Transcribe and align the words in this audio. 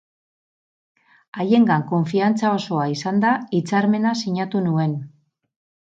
Haiengan 1.43 1.85
konfiantza 1.93 2.53
osoa 2.61 2.87
izanda, 2.97 3.35
hitzarmena 3.59 4.19
sinatu 4.25 4.67
nuen. 4.71 5.01